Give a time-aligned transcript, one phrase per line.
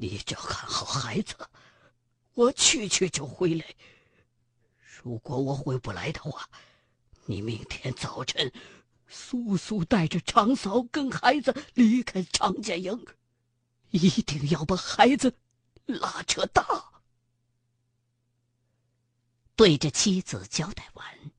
[0.00, 1.36] 你照看好孩子，
[2.34, 3.74] 我去去就回来。
[5.02, 6.48] 如果我回不来的话，
[7.26, 8.52] 你明天早晨
[9.08, 13.06] 速速带着长嫂跟孩子离开常家营，
[13.90, 15.34] 一定要把孩子
[15.86, 16.64] 拉扯大。
[19.56, 21.32] 对着妻子交代完，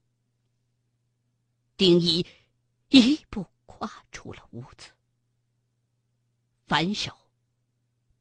[1.78, 2.26] 丁一
[2.90, 4.90] 一步跨出了屋子，
[6.68, 7.18] 反手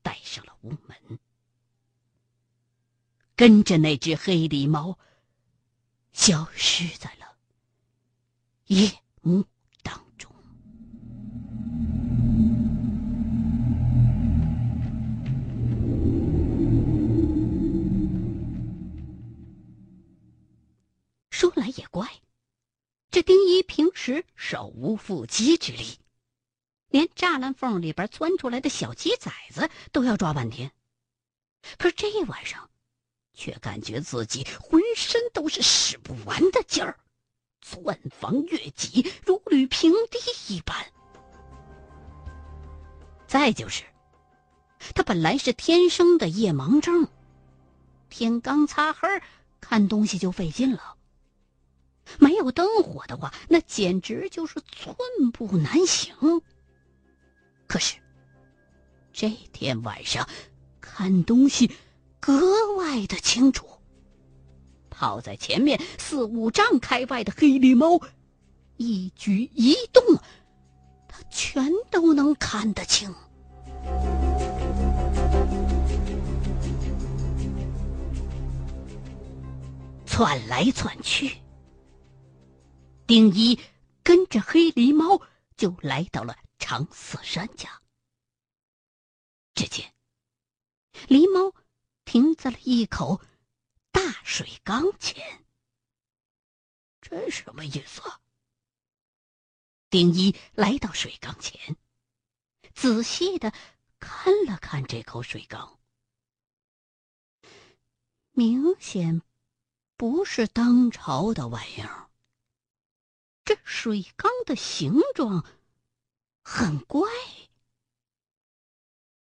[0.02, 1.18] 带上了屋门，
[3.34, 4.98] 跟着那只黑狸猫
[6.12, 7.36] 消失在了
[8.66, 8.90] 夜
[9.22, 9.44] 幕
[9.82, 10.30] 当中。
[21.30, 22.20] 说来也怪，
[23.10, 25.87] 这丁一平时手无缚鸡之力，
[27.58, 30.70] 缝里边钻出来的小鸡崽子都要抓半天。
[31.76, 32.70] 可是这一晚上，
[33.34, 36.96] 却感觉自己浑身都是使不完的劲儿，
[37.60, 40.86] 钻房越脊，如履平地一般。
[43.26, 43.82] 再就是，
[44.94, 47.08] 他本来是天生的夜盲症，
[48.08, 49.08] 天刚擦黑，
[49.60, 50.94] 看东西就费劲了。
[52.20, 54.96] 没有灯火的话，那简直就是寸
[55.32, 56.40] 步难行。
[57.68, 57.96] 可是
[59.12, 60.26] 这天晚上
[60.80, 61.70] 看东西
[62.18, 62.40] 格
[62.76, 63.66] 外的清楚，
[64.88, 68.00] 跑在前面四五丈开外的黑狸猫
[68.78, 70.02] 一举一动，
[71.06, 73.14] 他全都能看得清。
[80.06, 81.36] 窜来窜去。
[83.06, 83.58] 丁一
[84.02, 85.20] 跟着黑狸猫
[85.56, 87.82] 就来到了常四山家。
[89.54, 89.94] 只见
[91.08, 91.54] 狸猫
[92.04, 93.20] 停在了一口
[93.90, 95.44] 大水缸前。
[97.00, 98.02] 这什么意思？
[99.90, 101.76] 丁一来到水缸前，
[102.74, 103.54] 仔细的
[103.98, 105.80] 看了看这口水缸，
[108.32, 109.22] 明显
[109.96, 112.10] 不是当朝的玩意儿。
[113.44, 115.46] 这水缸的形状
[116.50, 117.06] 很怪，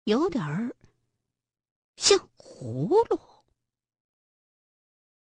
[0.05, 0.73] 有点儿
[1.97, 3.19] 像葫芦。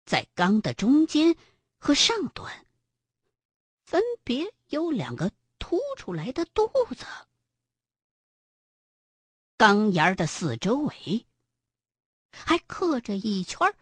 [0.04, 1.34] 在缸的中间
[1.78, 2.66] 和上端，
[3.86, 7.06] 分别有两个凸出来的肚子。
[9.56, 11.26] 缸沿的四周围
[12.30, 13.74] 还刻着一圈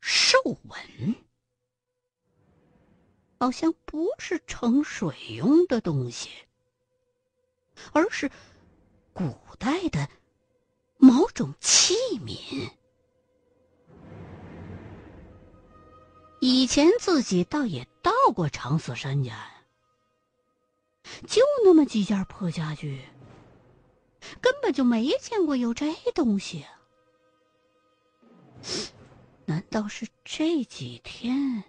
[0.00, 1.14] 兽纹。
[3.38, 6.47] 好像不是盛水用的东西，
[7.92, 8.30] 而是
[9.12, 10.08] 古代的
[10.96, 12.70] 某种器皿。
[16.40, 19.50] 以前自己倒也到过长死山家，
[21.26, 23.02] 就那么几件破家具，
[24.40, 26.64] 根本就没见过有这东西。
[29.46, 31.64] 难道是这几天？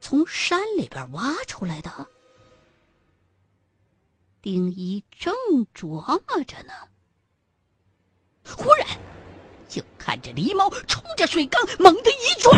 [0.00, 2.06] 从山里边挖出来的，
[4.44, 5.32] 丁一正
[5.74, 6.72] 琢磨着呢，
[8.46, 8.86] 忽然
[9.66, 12.54] 就看着狸猫冲着水缸猛地一撞，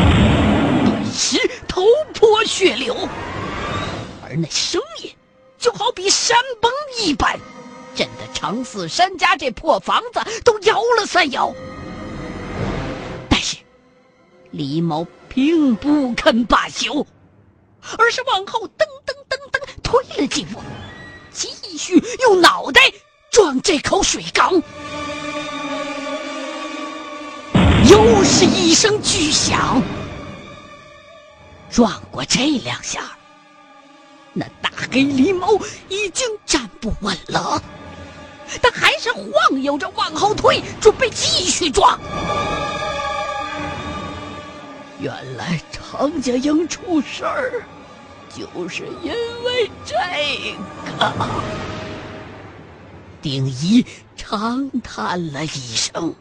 [0.85, 1.39] 顿时
[1.69, 2.93] 头破血流，
[4.25, 5.15] 而那声音
[5.59, 7.39] 就好比山崩一般，
[7.95, 11.55] 震得常四山家这破房子都摇了三摇。
[13.31, 13.59] 但是
[14.53, 17.07] 狸猫并不肯罢休。
[17.97, 20.61] 而是往后噔噔噔噔退了几步，
[22.21, 22.81] 用脑袋
[23.31, 24.63] 撞这口水缸。
[27.89, 29.81] 又是一声巨响，
[31.71, 33.01] 撞过这两下，
[34.33, 35.59] 那大黑狸猫
[35.89, 37.63] 已经站不稳了，
[38.61, 41.99] 它还是晃悠着往后退，准备继续撞。
[44.99, 47.63] 原来常家英出事儿。
[48.37, 49.11] 就是因
[49.45, 49.95] 为这
[50.99, 51.11] 个，
[53.23, 53.85] 丁一
[54.17, 56.15] 长叹了一声：“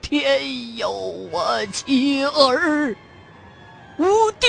[0.00, 2.96] 天有我妻儿，
[3.98, 4.48] 吾丁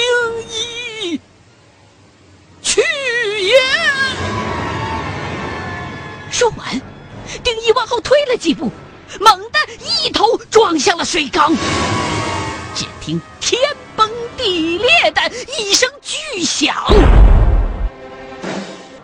[0.50, 1.20] 一
[2.62, 3.54] 去也。”
[6.32, 6.82] 说完，
[7.44, 8.72] 丁一往后退了几步，
[9.20, 9.60] 猛地
[10.04, 11.54] 一头撞向了水缸。
[12.76, 13.62] 只听天
[13.96, 15.22] 崩地裂的
[15.60, 16.74] 一声巨响，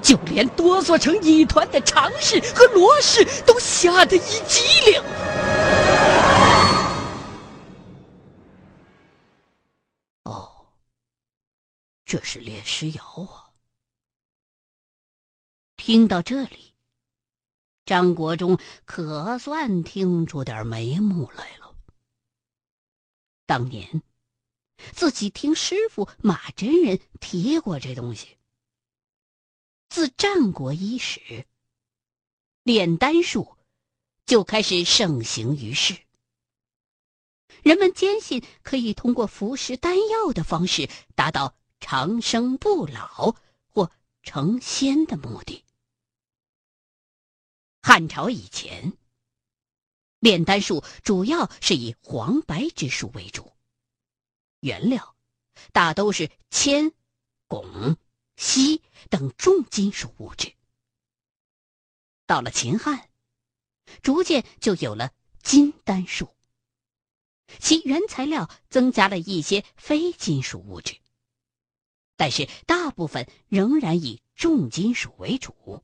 [0.09, 4.99] 就连哆嗦成一团的常氏和罗氏都吓得一激灵。
[10.23, 10.65] 哦，
[12.05, 13.53] 这是炼尸窑啊！
[15.77, 16.73] 听到这里，
[17.85, 21.75] 张国忠可算听出点眉目来了。
[23.45, 24.01] 当年，
[24.91, 28.38] 自己听师傅马真人提过这东西。
[29.89, 31.47] 自战国伊始，
[32.61, 33.57] 炼丹术
[34.27, 35.97] 就开始盛行于世。
[37.63, 43.35] 人们坚信可以通过服食丹药的方式达到长生不老
[43.67, 43.91] 或
[44.21, 45.65] 成仙的目的。
[47.81, 48.93] 汉朝以前，
[50.19, 53.51] 炼丹术主要是以黄白之术为主，
[54.59, 55.15] 原料
[55.71, 56.91] 大都是铅、
[57.47, 57.97] 汞。
[58.39, 60.53] 锡等重金属物质。
[62.25, 63.09] 到了秦汉，
[64.01, 65.11] 逐渐就有了
[65.43, 66.33] 金丹术，
[67.59, 70.97] 其原材料增加了一些非金属物质，
[72.15, 75.83] 但是大部分仍然以重金属为主。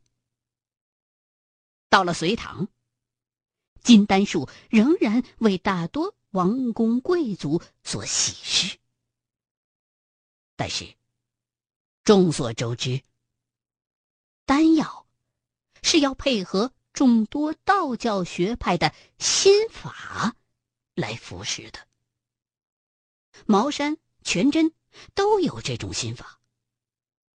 [1.90, 2.70] 到了隋唐，
[3.84, 8.78] 金丹术仍然为大多王公贵族所喜视，
[10.56, 10.96] 但是。
[12.06, 13.02] 众所周知，
[14.46, 15.08] 丹药
[15.82, 20.36] 是要配合众多道教学派的心法
[20.94, 21.88] 来服食的。
[23.48, 24.72] 茅山、全真
[25.16, 26.40] 都有这种心法，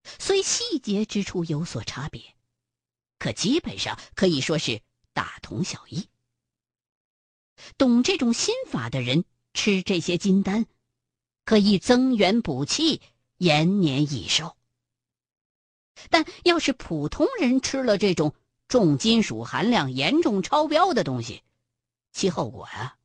[0.02, 2.34] 虽细节之处有所差别，
[3.20, 6.08] 可基本上可以说是大同小异。
[7.78, 9.24] 懂这种心法的人
[9.54, 10.66] 吃这些金丹，
[11.44, 13.00] 可以增元补气。
[13.38, 14.55] 延年益寿，
[16.10, 18.34] 但要是普通人吃了这种
[18.68, 21.42] 重金属含量严重超标的东西，
[22.12, 22.96] 其后果呀，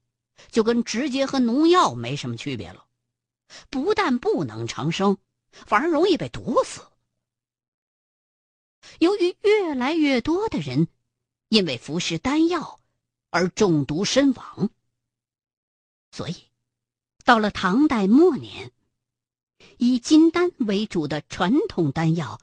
[0.49, 2.85] 就跟直接喝农药没什么区别了。
[3.69, 5.17] 不但不能长生，
[5.51, 6.81] 反而容易被毒死。
[8.99, 10.87] 由于越来越多的人
[11.49, 12.79] 因为服食丹药
[13.29, 14.69] 而中毒身亡，
[16.11, 16.35] 所以
[17.23, 18.71] 到了唐代末年。
[19.77, 22.39] 以金丹为主的传统丹药，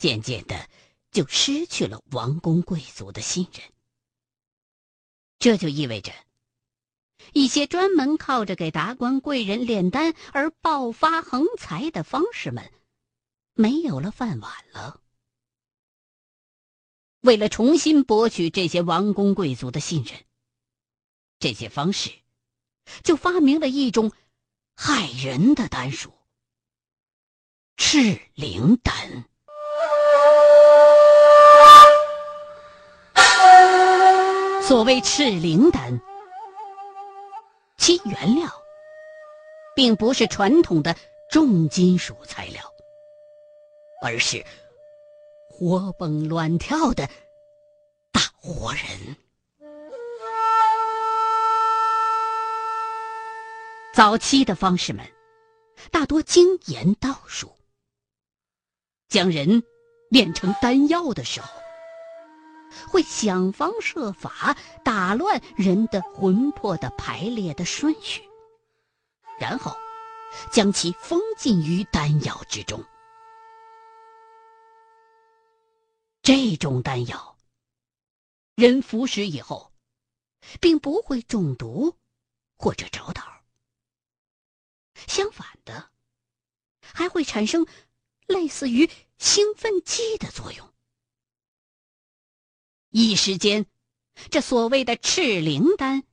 [0.00, 0.68] 渐渐的
[1.10, 3.62] 就失去了王公贵族的信任。
[5.38, 6.12] 这就意味着，
[7.34, 12.72] 一些专门靠着给达官贵人炼丹而爆发横财的方士们，
[13.52, 15.02] 没有了饭碗了。
[17.20, 20.24] 为了重新博取这些王公贵族的信任，
[21.38, 22.10] 这些方士
[23.04, 24.12] 就发明了一种
[24.74, 26.14] 害人的丹术。
[27.76, 29.29] 赤灵丹。
[34.70, 36.00] 所谓赤灵丹，
[37.76, 38.48] 其原料
[39.74, 40.94] 并不是传统的
[41.28, 42.62] 重金属材料，
[44.00, 44.46] 而是
[45.48, 47.08] 活蹦乱跳的
[48.12, 49.16] 大活人。
[53.92, 55.04] 早期的方士们
[55.90, 57.52] 大多精研道术。
[59.08, 59.64] 将人
[60.10, 61.48] 炼成丹药的时候，
[62.88, 68.22] 会想方设法打乱人的魂魄的排列的顺序，
[69.38, 69.76] 然后
[70.52, 72.84] 将其封禁于丹药之中。
[76.22, 77.36] 这种丹药，
[78.54, 79.72] 人服食以后，
[80.60, 81.96] 并不会中毒
[82.56, 83.42] 或者着道，
[85.06, 85.90] 相反的，
[86.80, 87.66] 还会产生。
[88.26, 90.69] 类似于兴奋剂的作用，
[92.90, 93.66] 一时间，
[94.30, 96.04] 这所谓的赤灵丹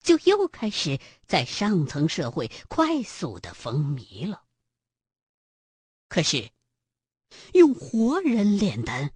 [0.00, 4.44] 就又开始在上层社会快速的风靡了。
[6.08, 6.50] 可是，
[7.52, 9.12] 用活人炼丹，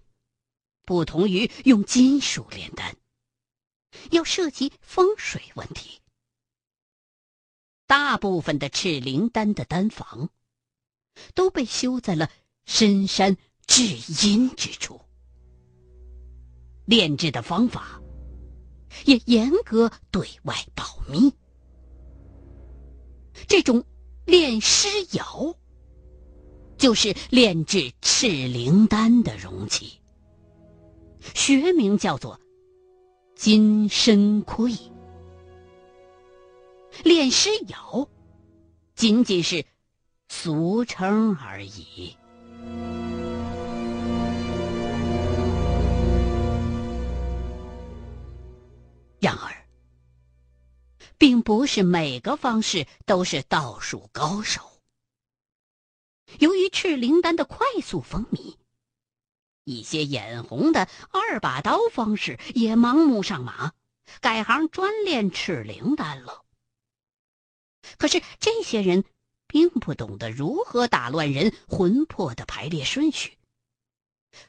[0.85, 2.97] 不同于用金属炼丹，
[4.11, 6.01] 要涉及风水问题。
[7.87, 10.31] 大部分的赤灵丹的丹房，
[11.35, 12.31] 都被修在了。
[12.71, 13.83] 深山至
[14.27, 15.01] 阴之处，
[16.89, 18.01] 炼制的方法
[19.05, 21.31] 也严格对外保密。
[23.47, 23.85] 这种
[24.25, 25.55] 炼尸窑，
[26.79, 30.01] 就是炼制赤灵丹的容器，
[31.35, 32.41] 学名叫做
[33.37, 34.73] 金身盔。
[37.05, 38.09] 炼尸窑
[38.95, 39.67] 仅仅是
[40.31, 42.17] 俗称而已。
[49.21, 49.67] 然而，
[51.17, 54.81] 并不是每个方式都是道术高手。
[56.39, 58.57] 由于赤灵丹的快速风靡，
[59.65, 63.73] 一些眼红的二把刀方式也盲目上马，
[64.21, 66.45] 改行专练赤灵丹了。
[67.97, 69.05] 可是这些人
[69.47, 73.38] 并不懂得如何打乱人魂魄的排列顺序。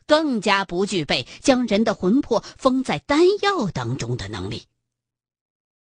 [0.06, 4.66] 更加不具备将人的魂魄封在丹药当中的能力。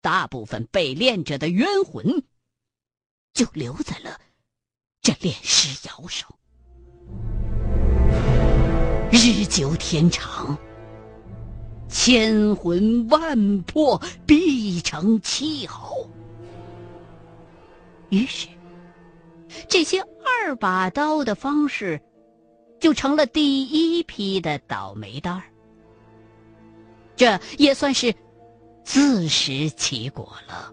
[0.01, 2.23] 大部分被炼者的冤魂，
[3.33, 4.21] 就留在了
[5.03, 6.29] 这炼尸窑上。
[9.11, 10.57] 日久天长，
[11.89, 16.09] 千魂万魄必成气候。
[18.11, 18.47] 于是，
[19.69, 22.01] 这些二把刀的方式。
[22.87, 25.43] 就成了第一批的倒霉蛋儿，
[27.17, 28.15] 这也算是
[28.85, 30.73] 自食其果了。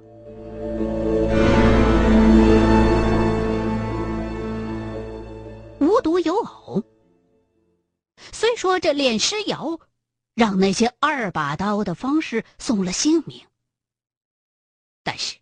[5.79, 6.83] 无独有偶，
[8.31, 9.79] 虽说这炼尸窑
[10.35, 13.41] 让那些二把刀的方式送了性命，
[15.01, 15.37] 但是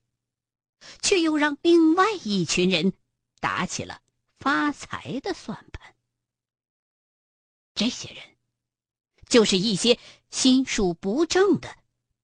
[1.02, 2.94] 却又让另外一群人
[3.42, 4.00] 打起了
[4.40, 5.94] 发财的算盘。
[7.82, 8.24] 这些人，
[9.28, 9.98] 就是一些
[10.30, 11.78] 心术不正的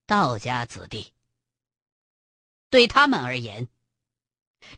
[0.06, 1.14] 道家子弟。
[2.70, 3.68] 对他们而言，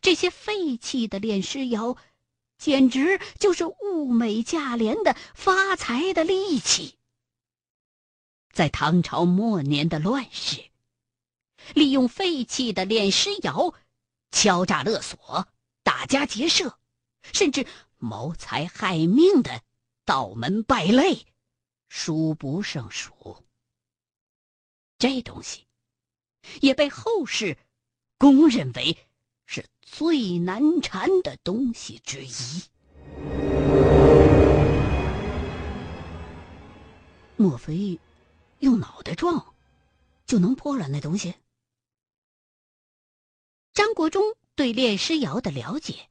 [0.00, 1.98] 这些废弃的炼尸窑，
[2.56, 6.96] 简直就是物美价廉的发财的利器。
[8.50, 10.70] 在唐朝末年的乱世，
[11.74, 13.74] 利用废弃的炼尸窑，
[14.30, 15.46] 敲诈勒索、
[15.82, 16.78] 打家劫舍，
[17.34, 17.66] 甚至
[17.98, 19.62] 谋财害命的。
[20.10, 21.24] 道门败类，
[21.88, 23.44] 数不胜数。
[24.98, 25.68] 这东西
[26.60, 27.56] 也被后世
[28.18, 28.98] 公认为
[29.46, 32.64] 是最难缠的东西之一。
[37.36, 38.00] 莫非
[38.58, 39.54] 用脑袋撞
[40.26, 41.36] 就能破了那东西？
[43.72, 46.10] 张国忠对炼尸窑的了解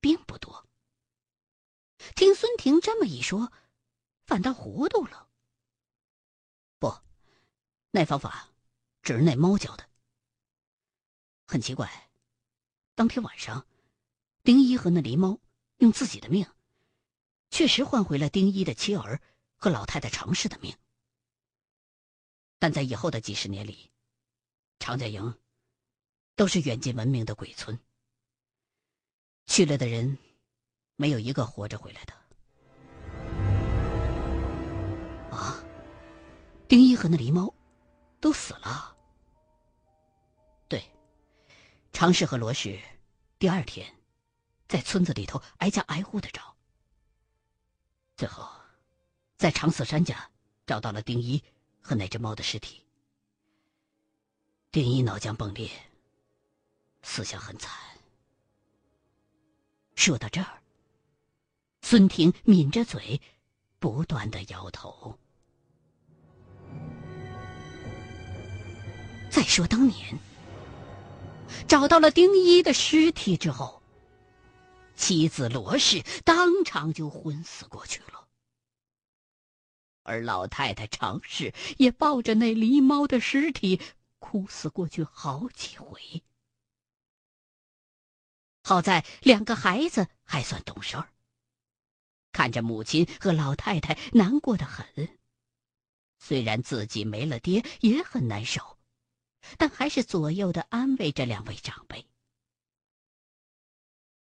[0.00, 0.37] 并不。
[2.18, 3.52] 听孙婷这么一说，
[4.26, 5.28] 反倒糊涂了。
[6.80, 6.92] 不，
[7.92, 8.48] 那方法
[9.02, 9.88] 只是那猫教的。
[11.46, 12.10] 很奇怪，
[12.96, 13.64] 当天晚上，
[14.42, 15.38] 丁一和那狸猫
[15.76, 16.44] 用自己的命，
[17.50, 19.22] 确实换回了丁一的妻儿
[19.54, 20.76] 和老太太常氏的命。
[22.58, 23.92] 但在以后的几十年里，
[24.80, 25.38] 常家营
[26.34, 27.78] 都是远近闻名的鬼村，
[29.46, 30.18] 去了的人。
[31.00, 32.12] 没有一个活着回来的。
[35.30, 35.62] 啊，
[36.66, 37.54] 丁一和那狸猫
[38.20, 38.96] 都死了。
[40.66, 40.82] 对，
[41.92, 42.80] 常氏和罗氏
[43.38, 43.94] 第二天
[44.66, 46.56] 在村子里头挨家挨户的找，
[48.16, 48.50] 最后
[49.36, 50.28] 在长四山家
[50.66, 51.40] 找到了丁一
[51.80, 52.84] 和那只猫的尸体。
[54.72, 55.70] 丁一脑浆迸裂，
[57.02, 57.72] 死相很惨。
[59.94, 60.60] 说到这儿。
[61.90, 63.18] 孙婷抿着嘴，
[63.78, 65.18] 不断的摇头。
[69.30, 70.18] 再说当年，
[71.66, 73.82] 找到了丁一的尸体之后，
[74.96, 78.28] 妻子罗氏当场就昏死过去了，
[80.02, 83.80] 而老太太常氏也抱着那狸猫的尸体
[84.18, 86.22] 哭死过去好几回。
[88.62, 91.08] 好在两个孩子还算懂事儿。
[92.38, 95.18] 看着母亲和老太太难过的很，
[96.20, 98.78] 虽然自己没了爹也很难受，
[99.56, 102.06] 但还是左右的安慰着两位长辈。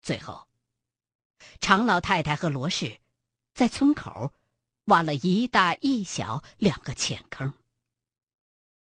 [0.00, 0.48] 最后，
[1.60, 2.98] 常老太太和罗氏
[3.52, 4.32] 在村口
[4.84, 7.52] 挖了一大一小两个浅坑，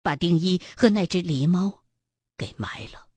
[0.02, 1.86] 把丁一和那只狸猫
[2.36, 3.08] 给埋了，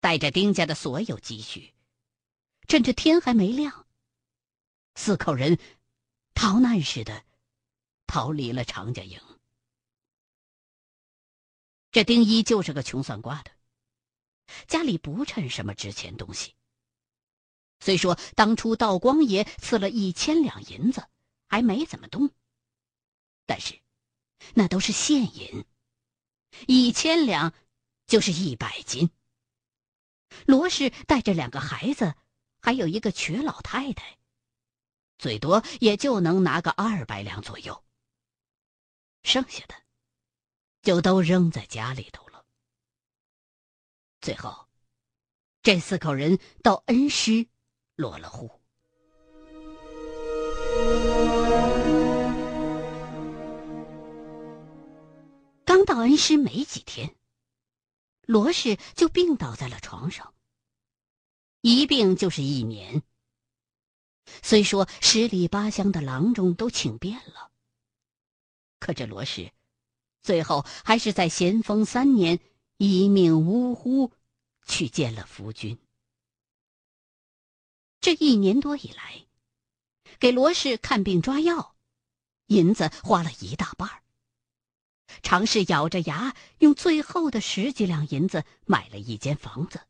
[0.00, 1.72] 带着丁家的所有积蓄，
[2.66, 3.86] 趁着天还没亮。
[4.94, 5.58] 四口人
[6.34, 7.24] 逃难似的
[8.06, 9.20] 逃离了常家营。
[11.90, 13.50] 这丁一就是个穷算卦的，
[14.66, 16.54] 家里不趁什么值钱东西。
[17.80, 21.06] 虽说当初道光爷赐了一千两银子，
[21.48, 22.30] 还没怎么动，
[23.44, 23.80] 但是
[24.54, 25.64] 那都是现银，
[26.66, 27.52] 一千两
[28.06, 29.10] 就是一百斤。
[30.46, 32.14] 罗氏带着两个孩子，
[32.60, 34.18] 还有一个瘸老太太。
[35.22, 37.84] 最多也就能拿个二百两左右，
[39.22, 39.74] 剩下的
[40.82, 42.44] 就都扔在家里头了。
[44.20, 44.66] 最后，
[45.62, 47.46] 这四口人到恩施
[47.94, 48.50] 落了户。
[55.64, 57.14] 刚到恩施没几天，
[58.22, 60.34] 罗氏就病倒在了床上。
[61.60, 63.04] 一病就是一年。
[64.42, 67.50] 虽说十里八乡的郎中都请遍了，
[68.78, 69.52] 可这罗氏
[70.20, 72.40] 最后还是在咸丰三年
[72.76, 74.12] 一命呜呼，
[74.66, 75.78] 去见了夫君。
[78.00, 79.26] 这一年多以来，
[80.18, 81.76] 给罗氏看病抓药，
[82.46, 84.02] 银子花了一大半儿。
[85.22, 89.80] 常氏咬着牙，用最后的十几两银子买了一间房子，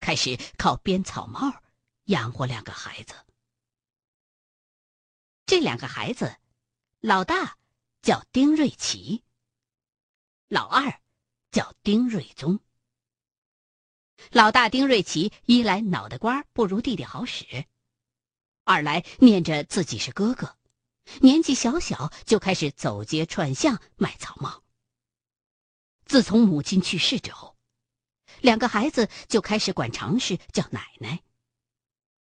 [0.00, 1.62] 开始靠编草帽
[2.04, 3.14] 养活两个孩子。
[5.48, 6.36] 这两个孩子，
[7.00, 7.56] 老大
[8.02, 9.24] 叫丁瑞奇，
[10.48, 11.00] 老二
[11.50, 12.60] 叫丁瑞宗。
[14.30, 17.64] 老大丁瑞奇一来脑袋瓜不如弟弟好使，
[18.64, 20.58] 二来念着自己是哥哥，
[21.22, 24.62] 年纪小小就开始走街串巷卖草帽。
[26.04, 27.56] 自从母亲去世之后，
[28.42, 31.22] 两个孩子就开始管常氏叫奶奶。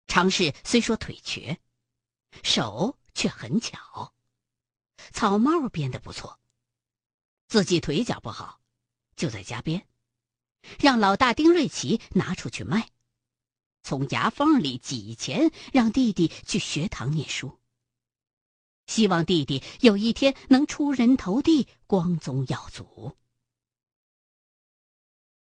[0.07, 1.61] 常氏虽说腿瘸，
[2.43, 2.97] 手。
[3.15, 4.15] 却很巧，
[5.13, 6.41] 草帽编得不错。
[7.49, 8.61] 自己腿脚不好，
[9.17, 9.87] 就在家编，
[10.79, 12.91] 让老大丁瑞奇拿出去卖，
[13.83, 17.59] 从牙缝里挤钱，让弟弟去学堂念书。
[18.87, 23.17] 希望弟弟有一天能出人头地，光宗耀祖。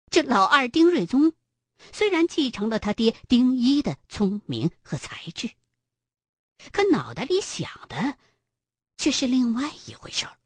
[0.10, 1.34] 这老二丁瑞宗，
[1.92, 5.52] 虽然继承了他爹丁一的聪明和才智。
[6.72, 8.18] 可脑袋里想的，
[8.98, 10.38] 却是另外一回事儿。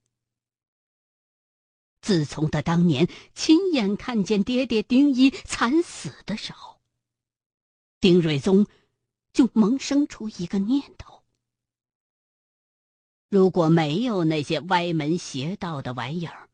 [2.02, 6.80] 自从他当年亲眼看见爹爹丁一惨死的时候，
[8.00, 8.68] 丁瑞宗
[9.34, 11.24] 就萌生出一个念头：
[13.30, 16.50] 如果没有那些歪门邪道的玩意儿，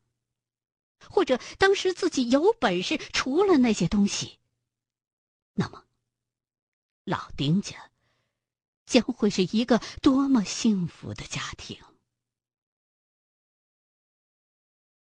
[1.08, 4.38] 或者当时自己有本事除了那些东西，
[5.52, 5.84] 那么
[7.04, 7.90] 老丁家。
[8.86, 11.82] 将会是一个多么幸福的家庭！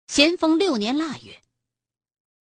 [0.07, 1.43] 咸丰六年腊月，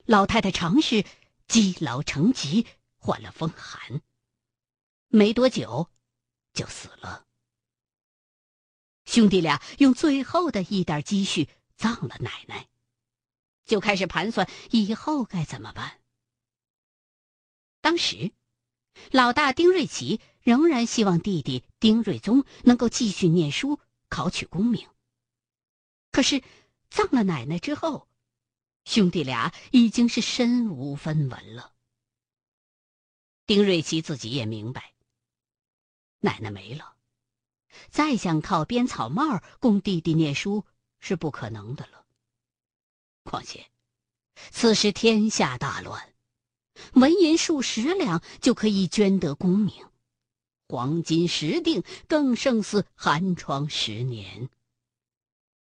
[0.05, 1.05] 老太太常氏
[1.49, 4.03] 积劳成疾，患了风寒，
[5.09, 5.91] 没多久
[6.53, 7.27] 就死了。
[9.05, 12.69] 兄弟俩用最后的一点积蓄葬了奶奶，
[13.65, 16.01] 就开始盘算以后该怎么办。
[17.81, 18.33] 当时，
[19.11, 20.21] 老大丁瑞奇。
[20.43, 24.89] 仍然希望弟弟丁瑞宗能够继续念书，考取功名。
[26.11, 26.43] 可是
[26.91, 28.09] 葬了奶奶之后，
[28.85, 31.73] 兄弟俩已经是身无分文了。
[33.47, 34.95] 丁瑞奇自己也明白，
[36.21, 36.97] 奶奶没了，
[37.89, 40.65] 再想靠编草帽供弟弟念书
[41.01, 42.05] 是不可能的了。
[43.25, 43.71] 况且，
[44.51, 46.15] 此时天下大乱，
[46.95, 49.87] 纹银数十两就可以捐得功名。
[50.73, 54.49] 黄金十锭更胜似寒窗十年。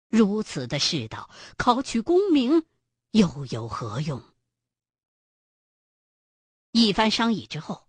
[0.07, 2.65] 如此的世道，考取功名
[3.11, 4.23] 又有何用？
[6.71, 7.89] 一番商议之后，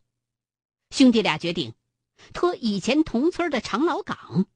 [0.90, 1.76] 兄弟俩决定
[2.34, 4.48] 托以前同村的常老岗，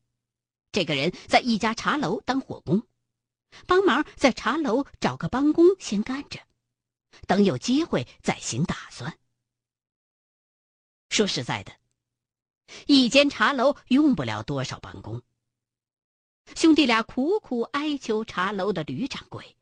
[0.72, 2.88] 这个人在一家茶楼当伙工，
[3.68, 6.40] 帮忙在茶楼找个帮工先干着，
[7.28, 9.16] 等有机会再行打算。
[11.10, 11.72] 说实在的。
[12.86, 15.22] 一间茶楼用不了多少帮工。
[16.56, 19.58] 兄弟俩苦苦哀求茶楼的吕掌柜，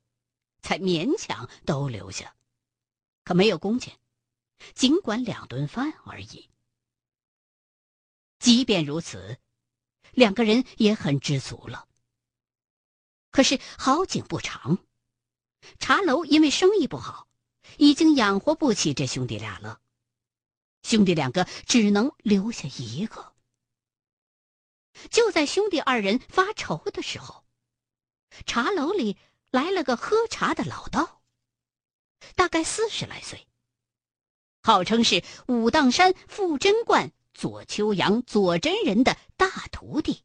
[0.61, 2.35] 才勉强都留下，
[3.23, 3.97] 可没有工钱，
[4.73, 6.49] 尽管两顿饭而已。
[8.37, 9.39] 即便如此，
[10.11, 11.87] 两个人也很知足了。
[13.31, 14.77] 可是好景不长，
[15.79, 17.27] 茶楼因为生意不好，
[17.77, 19.81] 已经养活不起这兄弟俩了。
[20.85, 23.33] 兄弟两个只能留下一个。
[25.09, 27.43] 就在兄弟二人发愁的时候，
[28.45, 29.17] 茶楼里
[29.49, 31.23] 来了个喝茶的老道，
[32.35, 33.47] 大概四十来岁，
[34.61, 40.23] 号称是武当山富真观左秋阳左真人的大徒弟，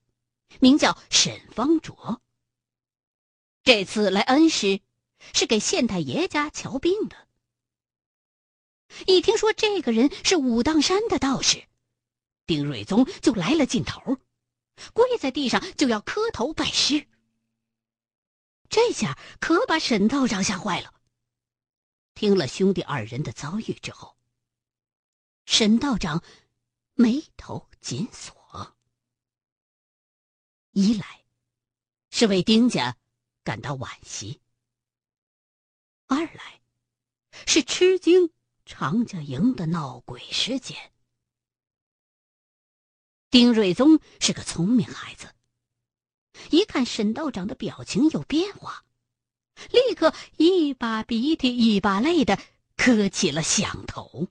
[0.60, 2.20] 名叫沈方卓。
[3.62, 4.82] 这次来恩师，
[5.32, 7.29] 是给县太爷家瞧病的。
[9.06, 11.64] 一听说这个人是武当山的道士，
[12.46, 14.18] 丁瑞宗就来了劲头，
[14.92, 17.06] 跪在地上就要磕头拜师。
[18.68, 20.94] 这下可把沈道长吓坏了。
[22.14, 24.16] 听了兄弟二人的遭遇之后，
[25.46, 26.22] 沈道长
[26.94, 28.76] 眉头紧锁，
[30.72, 31.24] 一来
[32.10, 32.96] 是为丁家
[33.42, 34.40] 感到惋惜，
[36.06, 36.60] 二来
[37.46, 38.30] 是吃惊
[38.70, 40.92] 常家营的闹鬼事件。
[43.28, 45.34] 丁瑞宗是个聪明孩子，
[46.50, 48.84] 一看沈道长的表情有变化，
[49.72, 52.38] 立刻一把鼻涕一把泪的
[52.76, 54.28] 磕起了响头。